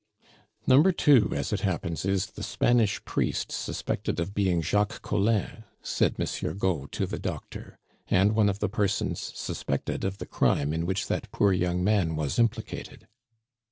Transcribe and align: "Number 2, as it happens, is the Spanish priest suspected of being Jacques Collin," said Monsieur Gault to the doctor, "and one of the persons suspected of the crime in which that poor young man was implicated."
"Number 0.65 0.91
2, 0.91 1.33
as 1.35 1.53
it 1.53 1.59
happens, 1.61 2.05
is 2.05 2.31
the 2.31 2.41
Spanish 2.41 3.05
priest 3.05 3.51
suspected 3.51 4.19
of 4.19 4.33
being 4.33 4.63
Jacques 4.63 5.03
Collin," 5.03 5.63
said 5.83 6.17
Monsieur 6.17 6.55
Gault 6.55 6.91
to 6.93 7.05
the 7.05 7.19
doctor, 7.19 7.77
"and 8.07 8.31
one 8.33 8.49
of 8.49 8.57
the 8.57 8.67
persons 8.67 9.19
suspected 9.35 10.03
of 10.03 10.17
the 10.17 10.25
crime 10.25 10.73
in 10.73 10.87
which 10.87 11.05
that 11.05 11.31
poor 11.31 11.53
young 11.53 11.83
man 11.83 12.15
was 12.15 12.39
implicated." 12.39 13.07